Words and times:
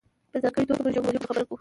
په 0.31 0.37
ځانګړې 0.43 0.67
توګه 0.69 0.81
موږ 0.83 0.93
یوه 0.95 1.05
مهمه 1.05 1.21
خبره 1.25 1.41
کوو. 1.43 1.49